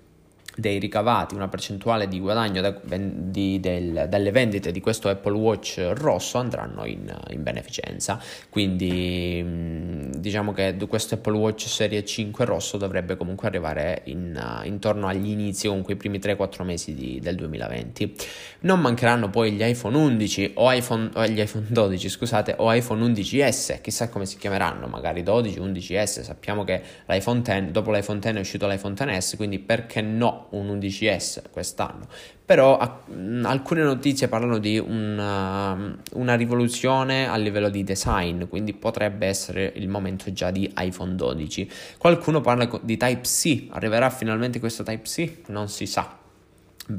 [0.57, 5.93] dei ricavati, una percentuale di guadagno da, di, del, dalle vendite di questo Apple Watch
[5.95, 8.21] rosso andranno in, in beneficenza.
[8.51, 14.67] Quindi mm, diciamo che questo Apple Watch Serie 5 rosso dovrebbe comunque arrivare in, uh,
[14.67, 18.15] intorno agli inizi, comunque i primi 3-4 mesi di, del 2020.
[18.61, 23.05] Non mancheranno poi gli iPhone 11 o iPhone, o gli iPhone 12, scusate, o iPhone
[23.13, 26.23] 11S, chissà come si chiameranno, magari 12, 11S.
[26.23, 30.47] Sappiamo che l'iPhone 10, dopo l'iPhone 10 è uscito l'iPhone 10S, quindi perché no?
[30.51, 32.07] un 11S quest'anno,
[32.45, 38.73] però a, mh, alcune notizie parlano di una, una, rivoluzione a livello di design, quindi
[38.73, 41.71] potrebbe essere il momento già di iPhone 12.
[41.99, 45.49] Qualcuno parla di Type-C, arriverà finalmente questo Type-C?
[45.49, 46.19] Non si sa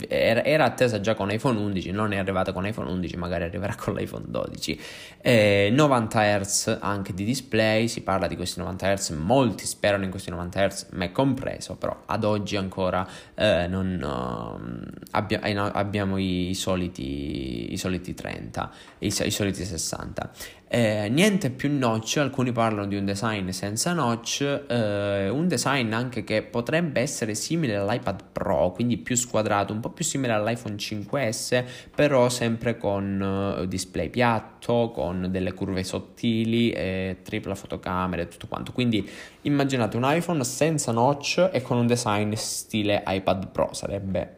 [0.07, 3.95] era, attesa già con iPhone 11, non è arrivata con iPhone 11, magari arriverà con
[3.95, 4.79] l'iPhone 12.
[5.21, 10.11] Eh, 90 Hz anche di display, si parla di questi 90 Hz, molti sperano in
[10.11, 16.17] questi 90 Hz, me compreso, però ad oggi ancora eh, non, uh, abbia, eh, abbiamo
[16.17, 20.31] i, i, soliti, i soliti 30, i, i soliti 60.
[20.71, 26.23] Eh, niente più notch, alcuni parlano di un design senza notch, eh, un design anche
[26.23, 31.65] che potrebbe essere simile all'iPad Pro, quindi più squadrato, un po' più simile all'iPhone 5S,
[31.95, 38.45] però sempre con uh, display piatto, con delle curve sottili, eh, tripla fotocamera e tutto
[38.45, 38.71] quanto.
[38.71, 39.09] Quindi
[39.41, 44.35] immaginate un iPhone senza notch e con un design stile iPad Pro, sarebbe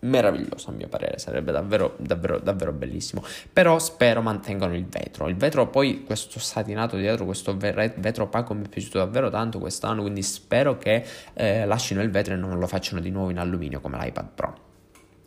[0.00, 3.22] meraviglioso a mio parere, sarebbe davvero, davvero, davvero bellissimo.
[3.52, 5.28] Però spero mantengano il vetro.
[5.28, 10.02] Il vetro poi, questo satinato dietro, questo vetro opaco mi è piaciuto davvero tanto quest'anno,
[10.02, 13.80] quindi spero che eh, lasciano il vetro e non lo facciano di nuovo in alluminio
[13.80, 14.69] come l'iPad Pro.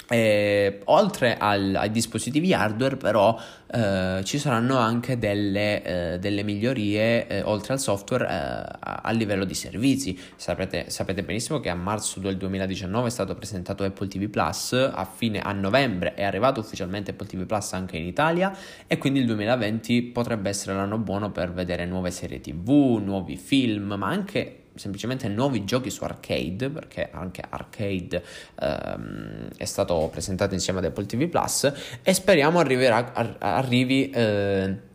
[0.10, 3.40] E, oltre al, ai dispositivi hardware, però,
[3.74, 9.12] eh, ci saranno anche delle, eh, delle migliorie eh, oltre al software eh, a, a,
[9.12, 10.20] livello di servizi.
[10.36, 15.06] Sapete, sapete, benissimo che a marzo del 2019 è stato presentato Apple TV Plus, a
[15.06, 19.26] fine a novembre è arrivato ufficialmente Apple TV Plus anche in Italia e quindi il
[19.26, 25.28] 2020 potrebbe essere l'anno buono per vedere nuove serie TV, nuovi film, ma anche semplicemente
[25.28, 28.24] nuovi giochi su arcade, perché anche arcade
[28.60, 34.10] ehm, è stato presentato insieme ad Apple TV Plus, e speriamo arriverà, arrivi.
[34.10, 34.92] Eh,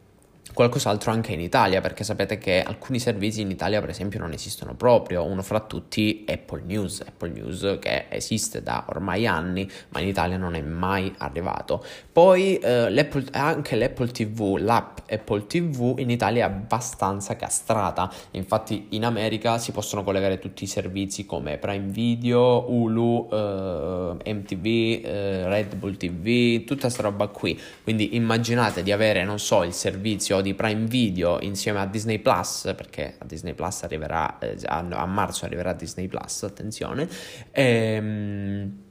[0.59, 4.75] qualcos'altro anche in Italia, perché sapete che alcuni servizi in Italia, per esempio, non esistono
[4.75, 5.25] proprio.
[5.25, 10.37] Uno fra tutti Apple News, Apple News che esiste da ormai anni, ma in Italia
[10.37, 11.85] non è mai arrivato.
[12.11, 18.12] Poi eh, l'Apple, anche l'Apple TV, l'app Apple TV in Italia è abbastanza castrata.
[18.33, 24.66] Infatti, in America si possono collegare tutti i servizi come Prime Video, Hulu, eh, MTV,
[24.66, 27.57] eh, Red Bull TV, tutta questa roba qui.
[27.85, 32.18] Quindi immaginate di avere, non so, il servizio di di Prime Video insieme a Disney
[32.18, 37.08] Plus, perché a Disney Plus arriverà eh, a, a, marzo arriverà Disney Plus, attenzione.
[37.52, 38.88] Ehm,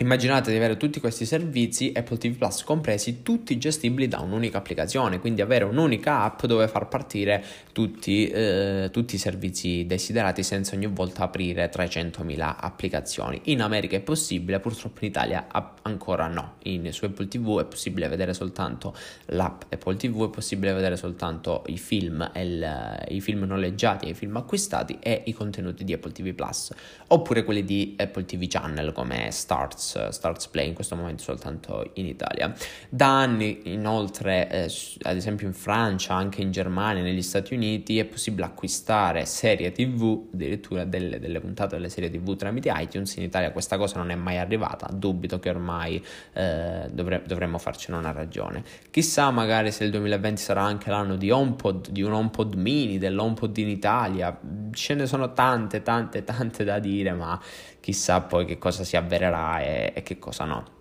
[0.00, 5.18] Immaginate di avere tutti questi servizi, Apple TV Plus compresi, tutti gestibili da un'unica applicazione,
[5.18, 10.86] quindi avere un'unica app dove far partire tutti, eh, tutti i servizi desiderati senza ogni
[10.86, 13.40] volta aprire 300.000 applicazioni.
[13.46, 15.48] In America è possibile, purtroppo in Italia
[15.82, 16.54] ancora no.
[16.64, 18.94] In, su Apple TV è possibile vedere soltanto
[19.26, 24.36] l'app Apple TV, è possibile vedere soltanto i film, il, i film noleggiati, i film
[24.36, 26.72] acquistati e i contenuti di Apple TV Plus,
[27.08, 32.06] oppure quelli di Apple TV Channel come Starts Starts, Play in questo momento soltanto in
[32.06, 32.52] Italia.
[32.88, 34.72] Da anni inoltre, eh,
[35.02, 40.28] ad esempio in Francia, anche in Germania, negli Stati Uniti, è possibile acquistare serie TV,
[40.32, 43.16] addirittura delle, delle puntate delle serie TV tramite iTunes.
[43.16, 47.96] In Italia questa cosa non è mai arrivata, dubito che ormai eh, dovre- dovremmo farcene
[47.98, 48.62] una ragione.
[48.90, 53.56] Chissà magari se il 2020 sarà anche l'anno di HomePod, di un HomePod mini, dell'HomePod
[53.58, 54.38] in Italia.
[54.72, 57.40] Ce ne sono tante, tante, tante da dire, ma
[57.80, 60.76] chissà poi che cosa si avvererà e, e che cosa no.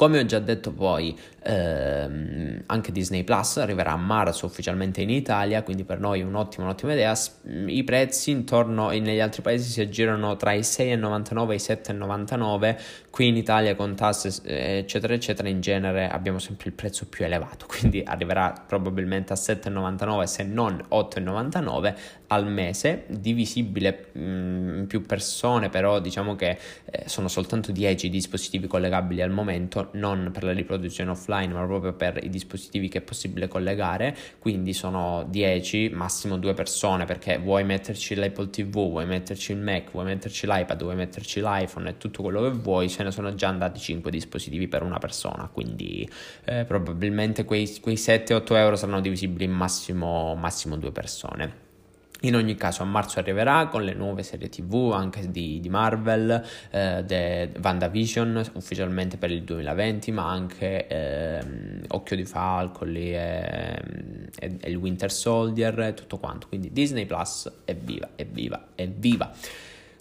[0.00, 5.62] Come ho già detto poi, ehm, anche Disney Plus arriverà a marzo ufficialmente in Italia,
[5.62, 7.14] quindi per noi è un'ottima, un'ottima idea.
[7.66, 12.80] I prezzi intorno negli altri paesi si aggirano tra i 6,99 e i 7,99.
[13.10, 17.66] Qui in Italia con tasse eccetera eccetera in genere abbiamo sempre il prezzo più elevato,
[17.68, 21.94] quindi arriverà probabilmente a 7,99 se non 8,99
[22.32, 28.68] al mese, divisibile mm, in più persone, però diciamo che eh, sono soltanto 10 dispositivi
[28.68, 33.00] collegabili al momento, non per la riproduzione offline, ma proprio per i dispositivi che è
[33.00, 39.50] possibile collegare, quindi sono 10, massimo 2 persone, perché vuoi metterci l'Apple TV, vuoi metterci
[39.50, 43.10] il Mac, vuoi metterci l'iPad, vuoi metterci l'iPhone e tutto quello che vuoi, se ne
[43.10, 46.08] sono già andati 5 dispositivi per una persona, quindi
[46.44, 51.68] eh, probabilmente quei, quei 7-8 euro saranno divisibili in massimo, massimo 2 persone.
[52.22, 56.44] In ogni caso a marzo arriverà con le nuove serie tv anche di, di Marvel,
[56.70, 61.42] eh, The WandaVision ufficialmente per il 2020 ma anche eh,
[61.88, 63.80] Occhio di Falco lì e,
[64.38, 69.32] e, e il Winter Soldier e tutto quanto, quindi Disney Plus evviva, evviva, evviva.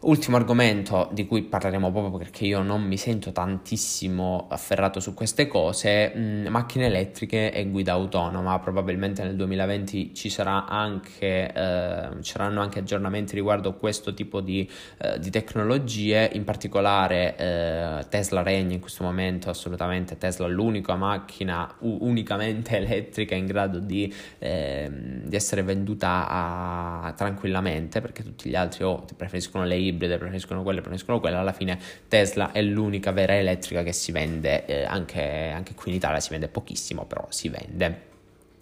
[0.02, 5.46] Ultimo argomento di cui parleremo proprio perché io non mi sento tantissimo afferrato su queste
[5.46, 12.32] cose, mh, mm, macchine elettriche e guida autonoma, probabilmente nel 2020 ci, anche, eh, ci
[12.32, 14.70] saranno anche aggiornamenti riguardo questo tipo di,
[15.00, 20.96] eh, di tecnologie, in particolare eh, Tesla regna in questo momento assolutamente, Tesla è l'unica
[20.96, 28.50] macchina u- unicamente elettrica in grado di, ehm, di essere venduta a, tranquillamente perché tutti
[28.50, 31.78] gli altri oh, preferiscono le ibride, preferiscono quelle, preferiscono quelle, alla fine
[32.08, 36.30] Tesla è l'unica vera elettrica che si vende, eh, anche, anche qui in Italia si
[36.30, 38.09] vende pochissimo, però si vende.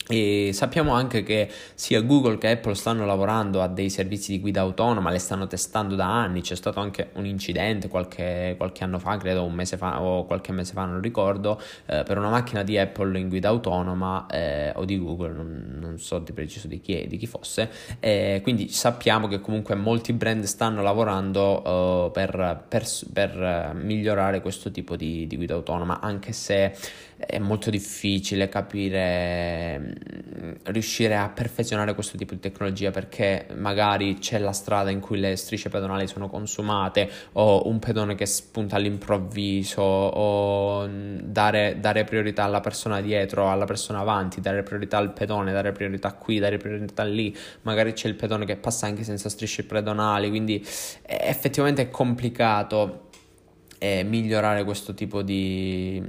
[0.10, 4.62] E sappiamo anche che sia Google che Apple stanno lavorando a dei servizi di guida
[4.62, 9.18] autonoma, le stanno testando da anni, c'è stato anche un incidente qualche, qualche anno fa,
[9.18, 12.78] credo un mese fa o qualche mese fa, non ricordo, eh, per una macchina di
[12.78, 17.06] Apple in guida autonoma eh, o di Google, non, non, so di preciso di chi,
[17.08, 22.86] di chi fosse, eh, quindi sappiamo che comunque molti brand stanno lavorando uh, per, per,
[23.12, 26.74] per, migliorare questo tipo di, di guida autonoma, anche se
[27.18, 29.97] è molto difficile capire,
[30.64, 35.36] riuscire a perfezionare questo tipo di tecnologia perché magari c'è la strada in cui le
[35.36, 42.44] strisce pedonali sono consumate o un pedone che spunta all'improvviso o mm, dare, dare priorità
[42.44, 47.04] alla persona dietro, alla persona avanti, dare priorità al pedone, dare priorità qui, dare priorità
[47.04, 50.64] lì, magari c'è il pedone che passa anche senza strisce pedonali, quindi
[51.04, 53.07] effettivamente è complicato
[53.80, 56.02] e migliorare questo tipo di,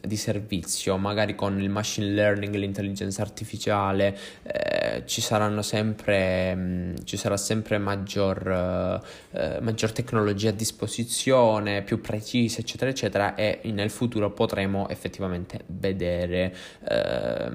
[0.00, 5.20] di, servizio, magari con il machine learning, l'intelligenza artificiale, eh, ci
[5.62, 9.02] sempre, mh, ci sarà sempre maggior,
[9.32, 16.54] eh, maggior, tecnologia a disposizione, più precisa, eccetera, eccetera, e nel futuro potremo effettivamente vedere
[16.88, 17.50] eh,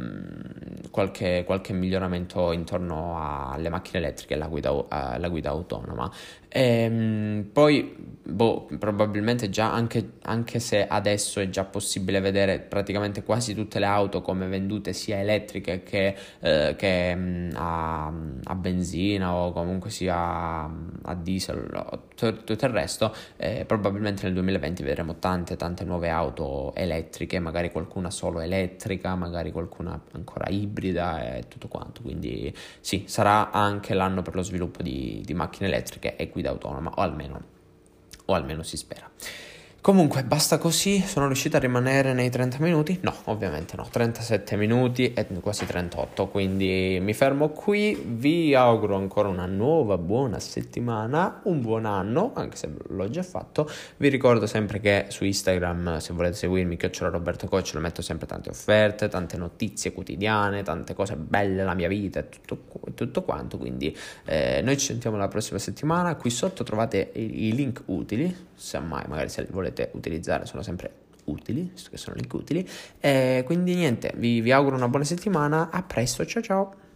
[0.91, 6.11] qualche, qualche, miglioramento intorno alle macchine elettriche e alla guida, alla guida autonoma.
[6.47, 13.23] E, ehm, poi, boh, probabilmente già anche, anche, se adesso è già possibile vedere praticamente
[13.23, 18.11] quasi tutte le auto come vendute sia elettriche che, eh, che mh, a,
[18.43, 20.71] a, benzina o comunque sia a,
[21.03, 26.73] a diesel o tutto il resto, eh, probabilmente nel 2020 vedremo tante tante nuove auto
[26.75, 32.01] elettriche, magari qualcuna solo elettrica, magari qualcuna ancora ibrida e tutto quanto.
[32.01, 36.91] Quindi sì, sarà anche l'anno per lo sviluppo di, di macchine elettriche e guida autonoma,
[36.95, 37.57] o almeno,
[38.29, 39.09] o almeno si spera.
[39.81, 42.99] Comunque basta così, sono riuscito a rimanere nei 30 minuti?
[43.01, 49.29] No, ovviamente no, 37 minuti e quasi 38, quindi mi fermo qui, vi auguro ancora
[49.29, 54.81] una nuova buona settimana, un buon anno, anche se l'ho già fatto, vi ricordo sempre
[54.81, 59.37] che su Instagram se volete seguirmi, chiocciola Roberto Coach, lo metto sempre tante offerte, tante
[59.37, 64.77] notizie quotidiane, tante cose belle, la mia vita e tutto, tutto quanto, quindi eh, noi
[64.77, 69.29] ci sentiamo la prossima settimana, qui sotto trovate i, i link utili, se mai magari
[69.29, 72.67] se volete volete utilizzare sono sempre utili, visto che sono link utili.
[72.99, 76.88] E quindi niente, vi, vi auguro una buona settimana, a presto, ciao ciao!